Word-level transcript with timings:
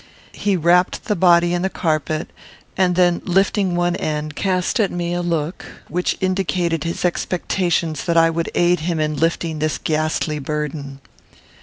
He 0.33 0.57
wrapped 0.57 1.05
the 1.05 1.15
body 1.15 1.53
in 1.53 1.61
the 1.61 1.69
carpet, 1.69 2.31
and 2.75 2.95
then, 2.95 3.21
lifting 3.23 3.75
one 3.75 3.95
end, 3.97 4.35
cast 4.35 4.79
at 4.79 4.89
me 4.89 5.13
a 5.13 5.21
look 5.21 5.63
which 5.89 6.17
indicated 6.19 6.83
his 6.83 7.05
expectations 7.05 8.05
that 8.05 8.17
I 8.17 8.31
would 8.31 8.49
aid 8.55 8.79
him 8.79 8.99
in 8.99 9.15
lifting 9.15 9.59
this 9.59 9.77
ghastly 9.77 10.39
burden. 10.39 11.01